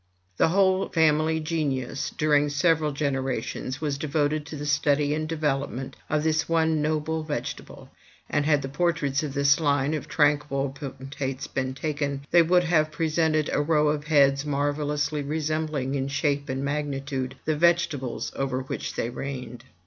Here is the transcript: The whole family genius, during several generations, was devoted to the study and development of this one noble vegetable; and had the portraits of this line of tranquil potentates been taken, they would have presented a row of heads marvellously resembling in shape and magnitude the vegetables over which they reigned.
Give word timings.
The 0.37 0.47
whole 0.47 0.89
family 0.89 1.39
genius, 1.39 2.09
during 2.09 2.49
several 2.49 2.91
generations, 2.91 3.79
was 3.81 3.99
devoted 3.99 4.47
to 4.47 4.55
the 4.55 4.65
study 4.65 5.13
and 5.13 5.29
development 5.29 5.95
of 6.09 6.23
this 6.23 6.49
one 6.49 6.81
noble 6.81 7.21
vegetable; 7.21 7.91
and 8.27 8.43
had 8.47 8.63
the 8.63 8.67
portraits 8.67 9.21
of 9.21 9.35
this 9.35 9.59
line 9.59 9.93
of 9.93 10.07
tranquil 10.07 10.69
potentates 10.71 11.45
been 11.45 11.75
taken, 11.75 12.25
they 12.31 12.41
would 12.41 12.63
have 12.63 12.91
presented 12.91 13.51
a 13.53 13.61
row 13.61 13.89
of 13.89 14.05
heads 14.05 14.43
marvellously 14.43 15.21
resembling 15.21 15.93
in 15.93 16.07
shape 16.07 16.49
and 16.49 16.65
magnitude 16.65 17.35
the 17.45 17.55
vegetables 17.55 18.31
over 18.35 18.61
which 18.63 18.95
they 18.95 19.11
reigned. 19.11 19.65